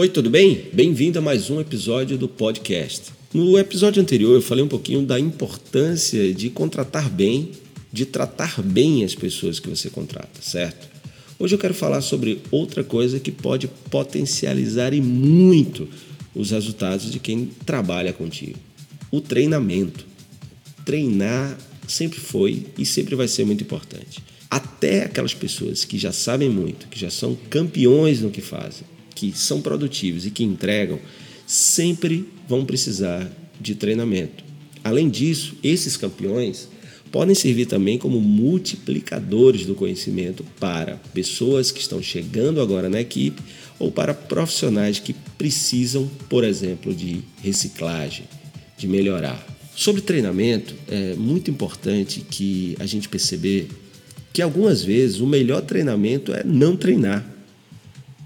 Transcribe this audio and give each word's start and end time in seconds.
Oi, 0.00 0.08
tudo 0.08 0.30
bem? 0.30 0.66
Bem-vindo 0.72 1.18
a 1.18 1.20
mais 1.20 1.50
um 1.50 1.60
episódio 1.60 2.16
do 2.16 2.28
podcast. 2.28 3.10
No 3.34 3.58
episódio 3.58 4.00
anterior 4.00 4.32
eu 4.32 4.40
falei 4.40 4.62
um 4.62 4.68
pouquinho 4.68 5.04
da 5.04 5.18
importância 5.18 6.32
de 6.32 6.50
contratar 6.50 7.10
bem, 7.10 7.50
de 7.92 8.06
tratar 8.06 8.62
bem 8.62 9.04
as 9.04 9.16
pessoas 9.16 9.58
que 9.58 9.68
você 9.68 9.90
contrata, 9.90 10.40
certo? 10.40 10.88
Hoje 11.36 11.56
eu 11.56 11.58
quero 11.58 11.74
falar 11.74 12.00
sobre 12.00 12.40
outra 12.48 12.84
coisa 12.84 13.18
que 13.18 13.32
pode 13.32 13.66
potencializar 13.90 14.94
e 14.94 15.00
muito 15.00 15.88
os 16.32 16.52
resultados 16.52 17.10
de 17.10 17.18
quem 17.18 17.46
trabalha 17.66 18.12
contigo: 18.12 18.56
o 19.10 19.20
treinamento. 19.20 20.06
Treinar 20.84 21.58
sempre 21.88 22.20
foi 22.20 22.66
e 22.78 22.86
sempre 22.86 23.16
vai 23.16 23.26
ser 23.26 23.44
muito 23.44 23.64
importante. 23.64 24.22
Até 24.48 25.02
aquelas 25.02 25.34
pessoas 25.34 25.84
que 25.84 25.98
já 25.98 26.12
sabem 26.12 26.48
muito, 26.48 26.86
que 26.86 27.00
já 27.00 27.10
são 27.10 27.36
campeões 27.50 28.20
no 28.20 28.30
que 28.30 28.40
fazem, 28.40 28.86
que 29.18 29.32
são 29.36 29.60
produtivos 29.60 30.24
e 30.24 30.30
que 30.30 30.44
entregam, 30.44 31.00
sempre 31.44 32.24
vão 32.48 32.64
precisar 32.64 33.28
de 33.60 33.74
treinamento. 33.74 34.44
Além 34.84 35.10
disso, 35.10 35.56
esses 35.60 35.96
campeões 35.96 36.68
podem 37.10 37.34
servir 37.34 37.66
também 37.66 37.98
como 37.98 38.20
multiplicadores 38.20 39.66
do 39.66 39.74
conhecimento 39.74 40.44
para 40.60 41.00
pessoas 41.12 41.72
que 41.72 41.80
estão 41.80 42.00
chegando 42.00 42.60
agora 42.60 42.88
na 42.88 43.00
equipe 43.00 43.42
ou 43.76 43.90
para 43.90 44.14
profissionais 44.14 45.00
que 45.00 45.14
precisam, 45.36 46.08
por 46.28 46.44
exemplo, 46.44 46.94
de 46.94 47.20
reciclagem, 47.42 48.24
de 48.76 48.86
melhorar. 48.86 49.44
Sobre 49.74 50.00
treinamento, 50.00 50.76
é 50.86 51.14
muito 51.14 51.50
importante 51.50 52.20
que 52.20 52.76
a 52.78 52.86
gente 52.86 53.08
perceber 53.08 53.68
que 54.32 54.42
algumas 54.42 54.84
vezes 54.84 55.18
o 55.18 55.26
melhor 55.26 55.62
treinamento 55.62 56.32
é 56.32 56.44
não 56.44 56.76
treinar. 56.76 57.37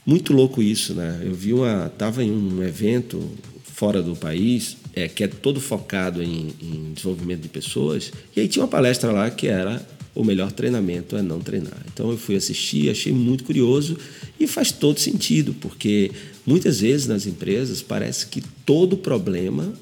Muito 0.04 0.32
louco 0.32 0.62
isso, 0.62 0.94
né? 0.94 1.20
Eu 1.24 1.34
vi 1.34 1.52
uma. 1.52 1.86
Estava 1.86 2.24
em 2.24 2.30
um 2.30 2.62
evento 2.62 3.30
fora 3.62 4.02
do 4.02 4.16
país, 4.16 4.76
é, 4.94 5.08
que 5.08 5.24
é 5.24 5.28
todo 5.28 5.60
focado 5.60 6.22
em, 6.22 6.52
em 6.60 6.92
desenvolvimento 6.92 7.40
de 7.40 7.48
pessoas, 7.48 8.12
e 8.36 8.40
aí 8.40 8.48
tinha 8.48 8.62
uma 8.62 8.68
palestra 8.68 9.10
lá 9.10 9.30
que 9.30 9.46
era 9.46 9.84
o 10.14 10.24
melhor 10.24 10.52
treinamento 10.52 11.16
é 11.16 11.22
não 11.22 11.40
treinar. 11.40 11.78
Então 11.92 12.10
eu 12.10 12.18
fui 12.18 12.36
assistir, 12.36 12.90
achei 12.90 13.12
muito 13.12 13.44
curioso 13.44 13.96
e 14.38 14.46
faz 14.46 14.70
todo 14.70 15.00
sentido, 15.00 15.54
porque 15.54 16.10
muitas 16.46 16.80
vezes 16.80 17.06
nas 17.06 17.26
empresas 17.26 17.80
parece 17.80 18.26
que 18.26 18.42
todo 18.64 18.96
problema, 18.96 19.72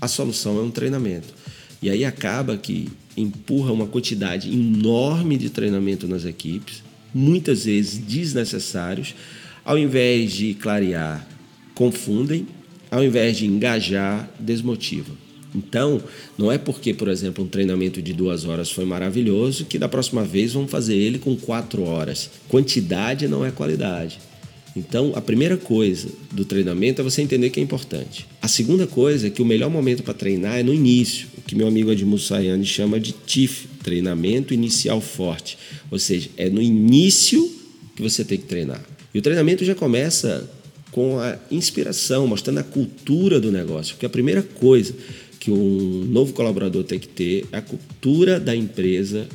a 0.00 0.08
solução 0.08 0.58
é 0.58 0.62
um 0.62 0.70
treinamento. 0.70 1.28
E 1.80 1.88
aí 1.88 2.04
acaba 2.04 2.56
que 2.56 2.88
empurra 3.16 3.72
uma 3.72 3.86
quantidade 3.86 4.52
enorme 4.52 5.38
de 5.38 5.50
treinamento 5.50 6.08
nas 6.08 6.24
equipes, 6.24 6.82
muitas 7.14 7.64
vezes 7.64 7.98
desnecessários, 7.98 9.14
ao 9.66 9.76
invés 9.76 10.30
de 10.32 10.54
clarear, 10.54 11.26
confundem, 11.74 12.46
ao 12.88 13.02
invés 13.02 13.36
de 13.36 13.46
engajar, 13.46 14.30
desmotivam. 14.38 15.16
Então, 15.52 16.00
não 16.38 16.52
é 16.52 16.56
porque, 16.56 16.94
por 16.94 17.08
exemplo, 17.08 17.44
um 17.44 17.48
treinamento 17.48 18.00
de 18.00 18.12
duas 18.12 18.44
horas 18.44 18.70
foi 18.70 18.84
maravilhoso 18.84 19.64
que 19.64 19.76
da 19.76 19.88
próxima 19.88 20.22
vez 20.22 20.52
vamos 20.52 20.70
fazer 20.70 20.94
ele 20.94 21.18
com 21.18 21.34
quatro 21.34 21.82
horas. 21.82 22.30
Quantidade 22.48 23.26
não 23.26 23.44
é 23.44 23.50
qualidade. 23.50 24.20
Então, 24.76 25.12
a 25.16 25.20
primeira 25.20 25.56
coisa 25.56 26.10
do 26.30 26.44
treinamento 26.44 27.00
é 27.00 27.04
você 27.04 27.20
entender 27.20 27.50
que 27.50 27.58
é 27.58 27.62
importante. 27.62 28.24
A 28.40 28.46
segunda 28.46 28.86
coisa 28.86 29.26
é 29.26 29.30
que 29.30 29.42
o 29.42 29.46
melhor 29.46 29.70
momento 29.70 30.04
para 30.04 30.14
treinar 30.14 30.58
é 30.58 30.62
no 30.62 30.72
início, 30.72 31.26
o 31.38 31.40
que 31.40 31.56
meu 31.56 31.66
amigo 31.66 31.90
Edmund 31.90 32.22
Sayane 32.22 32.64
chama 32.64 33.00
de 33.00 33.12
TIF, 33.12 33.66
treinamento 33.82 34.54
inicial 34.54 35.00
forte. 35.00 35.58
Ou 35.90 35.98
seja, 35.98 36.28
é 36.36 36.48
no 36.48 36.62
início 36.62 37.52
que 37.96 38.02
você 38.02 38.22
tem 38.22 38.38
que 38.38 38.44
treinar. 38.44 38.95
E 39.16 39.18
o 39.18 39.22
treinamento 39.22 39.64
já 39.64 39.74
começa 39.74 40.46
com 40.90 41.18
a 41.18 41.38
inspiração, 41.50 42.26
mostrando 42.26 42.58
a 42.58 42.62
cultura 42.62 43.40
do 43.40 43.50
negócio. 43.50 43.94
Porque 43.94 44.04
a 44.04 44.10
primeira 44.10 44.42
coisa 44.42 44.94
que 45.40 45.50
um 45.50 46.04
novo 46.04 46.34
colaborador 46.34 46.84
tem 46.84 46.98
que 46.98 47.08
ter 47.08 47.46
é 47.50 47.56
a 47.56 47.62
cultura 47.62 48.38
da 48.38 48.54
empresa 48.54 49.26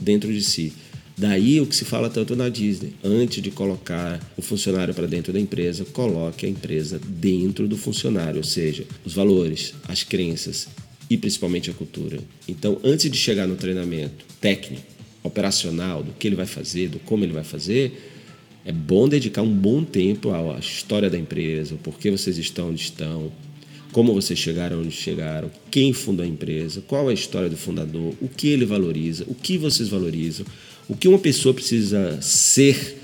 dentro 0.00 0.32
de 0.32 0.42
si. 0.42 0.72
Daí 1.16 1.60
o 1.60 1.66
que 1.66 1.76
se 1.76 1.84
fala 1.84 2.10
tanto 2.10 2.34
na 2.34 2.48
Disney, 2.48 2.94
antes 3.04 3.40
de 3.40 3.52
colocar 3.52 4.20
o 4.36 4.42
funcionário 4.42 4.92
para 4.92 5.06
dentro 5.06 5.32
da 5.32 5.38
empresa, 5.38 5.84
coloque 5.84 6.44
a 6.44 6.48
empresa 6.48 7.00
dentro 7.06 7.68
do 7.68 7.76
funcionário, 7.76 8.38
ou 8.38 8.44
seja, 8.44 8.84
os 9.04 9.14
valores, 9.14 9.72
as 9.86 10.02
crenças 10.02 10.66
e 11.08 11.16
principalmente 11.16 11.70
a 11.70 11.74
cultura. 11.74 12.18
Então, 12.48 12.80
antes 12.82 13.08
de 13.08 13.16
chegar 13.16 13.46
no 13.46 13.54
treinamento 13.54 14.24
técnico, 14.40 14.82
operacional, 15.22 16.02
do 16.02 16.10
que 16.10 16.26
ele 16.26 16.34
vai 16.34 16.46
fazer, 16.46 16.88
do 16.88 16.98
como 16.98 17.24
ele 17.24 17.32
vai 17.32 17.44
fazer, 17.44 18.17
é 18.64 18.72
bom 18.72 19.08
dedicar 19.08 19.42
um 19.42 19.52
bom 19.52 19.84
tempo 19.84 20.30
à 20.30 20.58
história 20.58 21.08
da 21.08 21.18
empresa, 21.18 21.74
o 21.74 21.78
porquê 21.78 22.10
vocês 22.10 22.36
estão 22.38 22.70
onde 22.70 22.80
estão, 22.80 23.32
como 23.92 24.12
vocês 24.12 24.38
chegaram 24.38 24.80
onde 24.80 24.90
chegaram, 24.90 25.50
quem 25.70 25.92
fundou 25.92 26.24
a 26.24 26.28
empresa, 26.28 26.82
qual 26.86 27.08
é 27.08 27.10
a 27.10 27.14
história 27.14 27.48
do 27.48 27.56
fundador, 27.56 28.14
o 28.20 28.28
que 28.28 28.48
ele 28.48 28.66
valoriza, 28.66 29.24
o 29.26 29.34
que 29.34 29.56
vocês 29.56 29.88
valorizam, 29.88 30.44
o 30.88 30.96
que 30.96 31.08
uma 31.08 31.18
pessoa 31.18 31.54
precisa 31.54 32.20
ser 32.20 32.98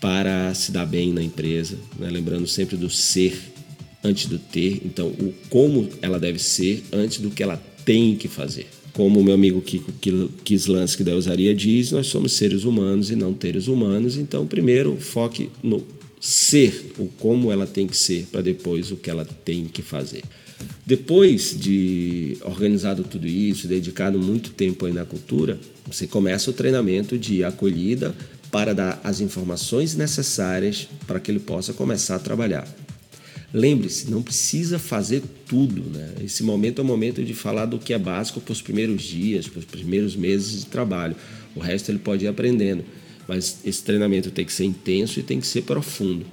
para 0.00 0.54
se 0.54 0.70
dar 0.70 0.86
bem 0.86 1.12
na 1.12 1.22
empresa, 1.22 1.78
né? 1.98 2.08
lembrando 2.10 2.46
sempre 2.46 2.76
do 2.76 2.88
ser 2.88 3.36
antes 4.02 4.26
do 4.26 4.38
ter, 4.38 4.80
então 4.84 5.08
o 5.08 5.34
como 5.48 5.88
ela 6.00 6.18
deve 6.18 6.38
ser 6.38 6.84
antes 6.92 7.18
do 7.18 7.30
que 7.30 7.42
ela 7.42 7.60
tem 7.84 8.14
que 8.16 8.28
fazer. 8.28 8.68
Como 8.92 9.20
o 9.20 9.24
meu 9.24 9.34
amigo 9.34 9.60
Kiko 9.60 9.92
Kislansky 10.44 11.04
da 11.04 11.14
Usaria 11.14 11.54
diz, 11.54 11.92
nós 11.92 12.06
somos 12.08 12.32
seres 12.32 12.64
humanos 12.64 13.10
e 13.10 13.16
não 13.16 13.32
teres 13.32 13.68
humanos, 13.68 14.16
então 14.16 14.46
primeiro 14.46 14.96
foque 14.96 15.50
no 15.62 15.84
ser, 16.20 16.92
o 16.98 17.06
como 17.06 17.52
ela 17.52 17.66
tem 17.66 17.86
que 17.86 17.96
ser, 17.96 18.26
para 18.32 18.40
depois 18.40 18.90
o 18.90 18.96
que 18.96 19.10
ela 19.10 19.24
tem 19.44 19.66
que 19.66 19.82
fazer. 19.82 20.22
Depois 20.84 21.54
de 21.56 22.36
organizado 22.42 23.04
tudo 23.04 23.26
isso, 23.26 23.68
dedicado 23.68 24.18
muito 24.18 24.50
tempo 24.50 24.86
aí 24.86 24.92
na 24.92 25.04
cultura, 25.04 25.58
você 25.86 26.06
começa 26.06 26.50
o 26.50 26.54
treinamento 26.54 27.16
de 27.16 27.44
acolhida 27.44 28.14
para 28.50 28.74
dar 28.74 29.00
as 29.04 29.20
informações 29.20 29.94
necessárias 29.94 30.88
para 31.06 31.20
que 31.20 31.30
ele 31.30 31.38
possa 31.38 31.72
começar 31.72 32.16
a 32.16 32.18
trabalhar. 32.18 32.66
Lembre-se, 33.52 34.10
não 34.10 34.22
precisa 34.22 34.78
fazer 34.78 35.22
tudo. 35.46 35.82
Né? 35.90 36.14
Esse 36.22 36.42
momento 36.42 36.80
é 36.80 36.82
o 36.82 36.86
momento 36.86 37.24
de 37.24 37.34
falar 37.34 37.66
do 37.66 37.78
que 37.78 37.94
é 37.94 37.98
básico 37.98 38.40
para 38.40 38.52
os 38.52 38.60
primeiros 38.60 39.02
dias, 39.02 39.48
para 39.48 39.60
os 39.60 39.64
primeiros 39.64 40.14
meses 40.14 40.60
de 40.60 40.66
trabalho. 40.66 41.16
O 41.54 41.60
resto 41.60 41.90
ele 41.90 41.98
pode 41.98 42.24
ir 42.24 42.28
aprendendo. 42.28 42.84
Mas 43.26 43.58
esse 43.64 43.82
treinamento 43.82 44.30
tem 44.30 44.44
que 44.44 44.52
ser 44.52 44.64
intenso 44.64 45.18
e 45.20 45.22
tem 45.22 45.40
que 45.40 45.46
ser 45.46 45.62
profundo. 45.62 46.26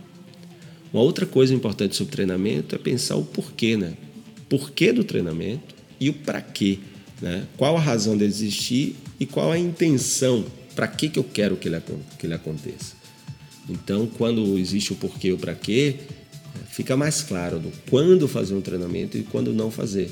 Uma 0.94 1.04
outra 1.04 1.26
coisa 1.26 1.54
importante 1.54 1.96
sobre 1.96 2.12
treinamento 2.12 2.76
é 2.76 2.78
pensar 2.78 3.16
o 3.16 3.24
porquê, 3.24 3.76
né? 3.76 3.96
Porquê 4.48 4.94
do 4.94 5.04
treinamento 5.04 5.76
e 6.00 6.10
o 6.10 6.14
para 6.14 6.42
quê. 6.42 6.80
Né? 7.22 7.46
Qual 7.58 7.76
a 7.76 7.80
razão 7.80 8.18
dele 8.18 8.32
existir 8.32 8.96
e 9.20 9.26
qual 9.26 9.52
a 9.52 9.60
intenção, 9.60 10.46
para 10.76 10.88
que, 10.88 11.10
que 11.10 11.20
eu 11.20 11.24
quero 11.24 11.56
que 11.56 11.68
ele, 11.68 11.82
que 12.20 12.28
ele 12.28 12.34
aconteça. 12.34 12.96
Então, 13.70 14.08
quando 14.18 14.58
existe 14.58 14.94
o 14.94 14.96
porquê 14.96 15.30
e 15.30 15.34
o 15.34 15.38
para 15.38 15.56
quê, 15.56 15.96
fica 16.70 16.96
mais 16.96 17.22
claro 17.22 17.60
do 17.60 17.72
quando 17.90 18.28
fazer 18.28 18.54
um 18.54 18.62
treinamento 18.62 19.18
e 19.18 19.24
quando 19.24 19.54
não 19.54 19.70
fazer. 19.70 20.10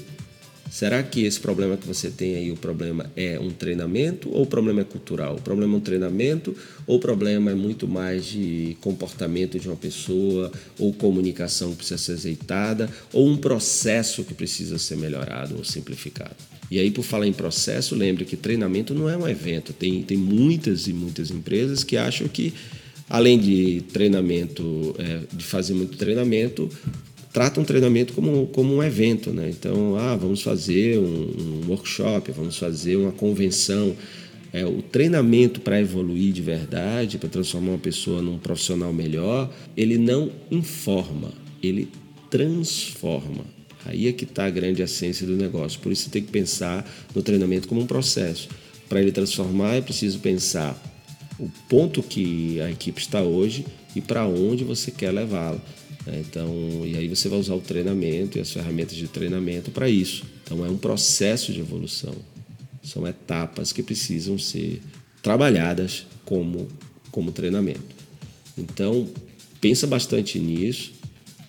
Será 0.73 1.03
que 1.03 1.23
esse 1.23 1.39
problema 1.39 1.77
que 1.77 1.85
você 1.85 2.09
tem 2.09 2.35
aí, 2.35 2.51
o 2.51 2.55
problema 2.55 3.05
é 3.15 3.39
um 3.39 3.51
treinamento 3.51 4.27
ou 4.33 4.41
o 4.41 4.45
problema 4.47 4.81
é 4.81 4.83
cultural? 4.83 5.35
O 5.35 5.41
problema 5.41 5.75
é 5.75 5.77
um 5.77 5.79
treinamento 5.79 6.55
ou 6.87 6.95
o 6.95 6.99
problema 6.99 7.51
é 7.51 7.53
muito 7.53 7.87
mais 7.87 8.25
de 8.25 8.75
comportamento 8.81 9.59
de 9.59 9.67
uma 9.67 9.75
pessoa 9.75 10.51
ou 10.79 10.91
comunicação 10.91 11.69
que 11.69 11.75
precisa 11.77 11.99
ser 11.99 12.13
azeitada 12.13 12.89
ou 13.13 13.29
um 13.29 13.37
processo 13.37 14.23
que 14.23 14.33
precisa 14.33 14.79
ser 14.79 14.97
melhorado 14.97 15.55
ou 15.57 15.63
simplificado? 15.63 16.37
E 16.71 16.79
aí, 16.79 16.89
por 16.89 17.03
falar 17.03 17.27
em 17.27 17.33
processo, 17.33 17.93
lembre 17.93 18.25
que 18.25 18.35
treinamento 18.35 18.95
não 18.95 19.07
é 19.07 19.15
um 19.15 19.27
evento. 19.27 19.73
Tem, 19.73 20.01
tem 20.01 20.17
muitas 20.17 20.87
e 20.87 20.93
muitas 20.93 21.29
empresas 21.29 21.83
que 21.83 21.97
acham 21.97 22.27
que 22.27 22.51
além 23.09 23.37
de 23.37 23.81
treinamento, 23.91 24.95
é, 24.97 25.21
de 25.35 25.43
fazer 25.43 25.73
muito 25.73 25.97
treinamento, 25.97 26.69
trata 27.31 27.59
um 27.59 27.63
treinamento 27.63 28.13
como, 28.13 28.47
como 28.47 28.75
um 28.75 28.83
evento. 28.83 29.31
Né? 29.31 29.49
Então, 29.49 29.97
ah, 29.97 30.15
vamos 30.15 30.41
fazer 30.41 30.99
um, 30.99 31.03
um 31.03 31.69
workshop, 31.69 32.31
vamos 32.31 32.57
fazer 32.57 32.95
uma 32.95 33.11
convenção. 33.11 33.95
É, 34.53 34.63
o 34.65 34.83
treinamento 34.83 35.59
para 35.61 35.81
evoluir 35.81 36.31
de 36.31 36.41
verdade, 36.41 37.17
para 37.17 37.27
transformar 37.27 37.71
uma 37.71 37.77
pessoa 37.79 38.21
num 38.21 38.37
profissional 38.37 38.93
melhor, 38.93 39.51
ele 39.75 39.97
não 39.97 40.31
informa, 40.51 41.31
ele 41.61 41.89
transforma. 42.29 43.43
Aí 43.85 44.07
é 44.07 44.13
que 44.13 44.23
está 44.23 44.45
a 44.45 44.49
grande 44.49 44.81
essência 44.81 45.25
do 45.25 45.35
negócio. 45.35 45.79
Por 45.79 45.91
isso, 45.91 46.03
você 46.03 46.09
tem 46.09 46.21
que 46.21 46.31
pensar 46.31 46.89
no 47.13 47.21
treinamento 47.21 47.67
como 47.67 47.81
um 47.81 47.87
processo. 47.87 48.47
Para 48.87 49.01
ele 49.01 49.11
transformar, 49.11 49.75
é 49.75 49.81
preciso 49.81 50.19
pensar 50.19 50.79
o 51.39 51.49
ponto 51.67 52.01
que 52.03 52.59
a 52.61 52.69
equipe 52.69 53.01
está 53.01 53.21
hoje 53.21 53.65
e 53.95 54.01
para 54.01 54.25
onde 54.25 54.63
você 54.63 54.91
quer 54.91 55.11
levá-la. 55.11 55.61
Né? 56.05 56.23
Então, 56.27 56.51
e 56.85 56.95
aí 56.97 57.07
você 57.07 57.29
vai 57.29 57.39
usar 57.39 57.55
o 57.55 57.61
treinamento 57.61 58.37
e 58.37 58.41
as 58.41 58.51
ferramentas 58.51 58.95
de 58.95 59.07
treinamento 59.07 59.71
para 59.71 59.89
isso. 59.89 60.23
Então, 60.43 60.65
é 60.65 60.69
um 60.69 60.77
processo 60.77 61.51
de 61.53 61.59
evolução. 61.59 62.13
São 62.83 63.07
etapas 63.07 63.71
que 63.71 63.81
precisam 63.81 64.37
ser 64.37 64.81
trabalhadas 65.21 66.05
como, 66.25 66.67
como 67.11 67.31
treinamento. 67.31 67.95
Então, 68.57 69.07
pensa 69.61 69.87
bastante 69.87 70.37
nisso. 70.39 70.91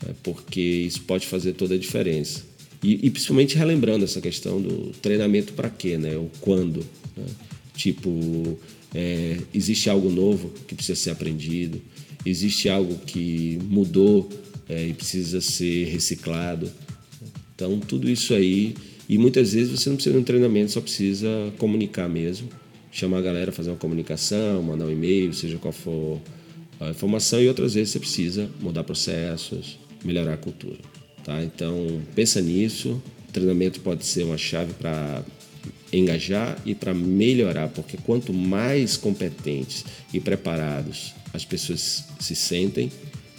né? 0.06 0.14
porque 0.22 0.60
isso 0.60 1.02
pode 1.02 1.26
fazer 1.26 1.54
toda 1.54 1.74
a 1.74 1.78
diferença. 1.78 2.44
E, 2.82 3.06
e 3.06 3.10
principalmente 3.10 3.56
relembrando 3.56 4.04
essa 4.04 4.20
questão 4.20 4.60
do 4.60 4.92
treinamento 5.00 5.54
para 5.54 5.70
quê, 5.70 5.96
né? 5.96 6.16
O 6.16 6.30
quando. 6.40 6.84
Né? 7.16 7.24
Tipo, 7.74 8.58
é, 8.94 9.38
existe 9.52 9.90
algo 9.90 10.08
novo 10.08 10.50
que 10.68 10.74
precisa 10.74 10.98
ser 10.98 11.10
aprendido, 11.10 11.82
existe 12.24 12.68
algo 12.68 12.96
que 12.98 13.58
mudou 13.68 14.28
é, 14.68 14.86
e 14.88 14.94
precisa 14.94 15.40
ser 15.40 15.86
reciclado. 15.86 16.70
Então, 17.54 17.78
tudo 17.80 18.08
isso 18.08 18.34
aí. 18.34 18.74
E 19.08 19.18
muitas 19.18 19.52
vezes 19.52 19.78
você 19.78 19.88
não 19.90 19.96
precisa 19.96 20.14
de 20.14 20.20
um 20.20 20.24
treinamento, 20.24 20.72
só 20.72 20.80
precisa 20.80 21.28
comunicar 21.58 22.08
mesmo. 22.08 22.48
Chamar 22.90 23.18
a 23.18 23.22
galera, 23.22 23.52
fazer 23.52 23.70
uma 23.70 23.76
comunicação, 23.76 24.62
mandar 24.62 24.86
um 24.86 24.90
e-mail, 24.90 25.32
seja 25.34 25.58
qual 25.58 25.72
for 25.72 26.20
a 26.80 26.90
informação. 26.90 27.42
E 27.42 27.48
outras 27.48 27.74
vezes 27.74 27.90
você 27.90 27.98
precisa 27.98 28.48
mudar 28.60 28.84
processos, 28.84 29.78
melhorar 30.04 30.34
a 30.34 30.36
cultura. 30.36 30.78
Tá? 31.24 31.42
Então, 31.42 32.00
pensa 32.14 32.40
nisso. 32.40 33.02
O 33.28 33.32
treinamento 33.32 33.80
pode 33.80 34.06
ser 34.06 34.24
uma 34.24 34.38
chave 34.38 34.72
para 34.74 35.24
engajar 35.98 36.58
e 36.64 36.74
para 36.74 36.94
melhorar, 36.94 37.68
porque 37.68 37.96
quanto 37.96 38.32
mais 38.32 38.96
competentes 38.96 39.84
e 40.12 40.20
preparados 40.20 41.14
as 41.32 41.44
pessoas 41.44 42.04
se 42.20 42.34
sentem, 42.34 42.90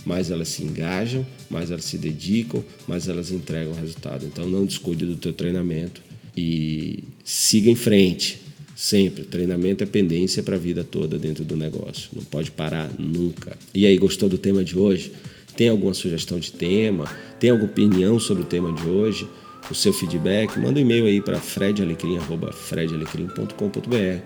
mais 0.05 0.29
elas 0.29 0.49
se 0.49 0.63
engajam, 0.63 1.25
mais 1.49 1.71
elas 1.71 1.85
se 1.85 1.97
dedicam, 1.97 2.63
mais 2.87 3.07
elas 3.07 3.31
entregam 3.31 3.73
resultado. 3.73 4.25
Então 4.25 4.47
não 4.47 4.65
descuide 4.65 5.05
do 5.05 5.15
teu 5.15 5.33
treinamento 5.33 6.01
e 6.35 7.03
siga 7.23 7.69
em 7.69 7.75
frente. 7.75 8.41
Sempre, 8.75 9.23
treinamento 9.23 9.83
é 9.83 9.87
pendência 9.87 10.43
para 10.43 10.57
a 10.57 10.59
vida 10.59 10.83
toda 10.83 11.17
dentro 11.17 11.45
do 11.45 11.55
negócio. 11.55 12.09
Não 12.13 12.23
pode 12.23 12.51
parar 12.51 12.91
nunca. 12.99 13.57
E 13.73 13.85
aí, 13.85 13.97
gostou 13.97 14.27
do 14.27 14.37
tema 14.37 14.65
de 14.65 14.77
hoje? 14.77 15.13
Tem 15.55 15.69
alguma 15.69 15.93
sugestão 15.93 16.37
de 16.37 16.51
tema? 16.51 17.09
Tem 17.39 17.49
alguma 17.49 17.71
opinião 17.71 18.19
sobre 18.19 18.43
o 18.43 18.45
tema 18.45 18.73
de 18.73 18.83
hoje? 18.83 19.25
O 19.69 19.75
seu 19.75 19.94
feedback, 19.94 20.59
manda 20.59 20.79
um 20.79 20.81
e-mail 20.81 21.06
aí 21.06 21.21
para 21.21 21.39
fredalecrim.com.br. 21.39 24.21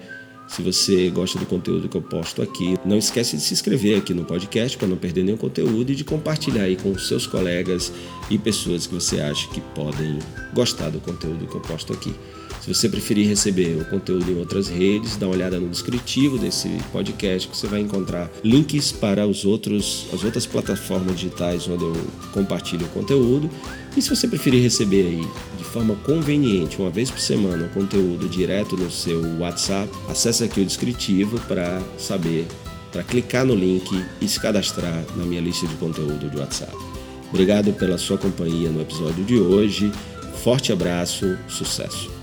Se 0.48 0.64
você 0.64 1.10
gosta 1.12 1.38
do 1.38 1.46
conteúdo 1.46 1.88
que 1.88 1.96
eu 1.96 2.02
posto 2.02 2.42
aqui, 2.42 2.76
não 2.84 2.98
esquece 2.98 3.38
de 3.38 3.44
se 3.44 3.54
inscrever 3.54 4.00
aqui 4.00 4.16
no 4.16 4.26
podcast 4.26 4.76
para 4.78 4.88
não 4.88 4.98
perder 4.98 5.24
nenhum 5.24 5.38
conteúdo 5.38 5.92
e 5.92 5.96
de 5.96 6.04
compartilhar 6.04 6.64
aí 6.64 6.76
com 6.76 6.98
seus 6.98 7.28
colegas 7.28 7.94
e 8.32 8.38
pessoas 8.38 8.88
que 8.88 8.96
você 8.96 9.22
acha 9.22 9.48
que 9.50 9.62
podem 9.62 10.18
gostar 10.52 10.90
do 10.90 11.00
conteúdo 11.00 11.46
que 11.46 11.56
eu 11.56 11.62
posto 11.62 11.94
aqui. 11.94 12.16
Se 12.62 12.74
você 12.74 12.90
preferir 12.90 13.28
receber 13.28 13.82
o 13.82 13.86
conteúdo 13.86 14.30
em 14.30 14.38
outras 14.38 14.68
redes, 14.68 15.16
dá 15.16 15.28
uma 15.28 15.36
olhada 15.36 15.60
no 15.60 15.70
descritivo 15.70 16.38
desse 16.38 16.68
podcast 16.92 17.48
que 17.48 17.56
você 17.56 17.68
vai 17.68 17.80
encontrar 17.80 18.30
links 18.44 18.92
para 18.92 19.26
os 19.26 19.46
outros, 19.46 20.08
as 20.14 20.24
outras 20.24 20.46
plataformas 20.46 21.16
digitais 21.16 21.68
onde 21.68 21.86
eu 21.86 21.96
compartilho 22.34 22.86
o 22.86 22.90
conteúdo. 22.90 23.50
E 23.96 24.02
se 24.02 24.10
você 24.10 24.28
preferir 24.28 24.62
receber 24.62 25.08
aí 25.08 25.28
de 25.58 25.64
forma 25.64 25.96
conveniente, 26.04 26.78
uma 26.80 26.90
vez 26.90 27.10
por 27.10 27.20
semana, 27.20 27.66
o 27.66 27.70
conteúdo 27.70 28.28
direto 28.28 28.76
no 28.76 28.92
seu 28.92 29.22
WhatsApp, 29.40 29.90
acesse 30.10 30.44
aqui 30.44 30.60
o 30.60 30.66
descritivo 30.66 31.40
para 31.48 31.82
saber, 31.98 32.46
para 32.92 33.04
clicar 33.04 33.46
no 33.46 33.56
link 33.56 33.90
e 34.20 34.28
se 34.28 34.40
cadastrar 34.40 35.06
na 35.16 35.24
minha 35.24 35.42
lista 35.42 35.66
de 35.66 35.76
conteúdo 35.76 36.30
de 36.30 36.38
WhatsApp. 36.38 36.76
Obrigado 37.30 37.72
pela 37.74 37.98
sua 37.98 38.18
companhia 38.18 38.70
no 38.70 38.82
episódio 38.82 39.24
de 39.24 39.40
hoje. 39.40 39.92
Forte 40.44 40.74
abraço, 40.74 41.38
sucesso! 41.48 42.19